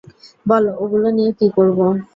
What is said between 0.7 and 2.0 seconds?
ওগুলো নিয়ে কী করবো?